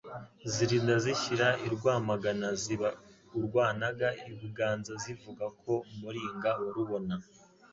Zirinda 0.53 0.93
zishyira 1.03 1.47
i 1.67 1.69
RwamaganaZiba 1.73 2.89
urwanaga 3.37 4.07
i 4.29 4.31
BuganzaZivuga 4.37 5.45
ku 5.59 5.73
Muringa 5.99 6.51
wa 6.63 6.71
Rubona 6.77 7.15